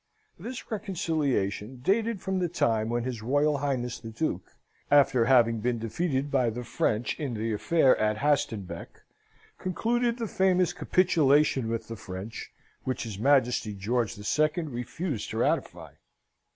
[0.39, 4.55] This reconciliation dated from the time when his Royal Highness the Duke,
[4.89, 9.03] after having been defeated by the French, in the affair of Hastenbeck,
[9.59, 12.51] concluded the famous capitulation with the French,
[12.83, 14.63] which his Majesty George II.
[14.63, 15.91] refused to ratify.